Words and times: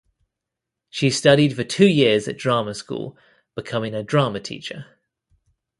She 0.89 1.11
studied 1.11 1.55
for 1.55 1.63
two 1.63 1.85
years 1.87 2.27
at 2.27 2.39
drama 2.39 2.73
school, 2.73 3.15
becoming 3.55 3.93
a 3.93 4.01
drama 4.01 4.39
teacher. 4.39 4.97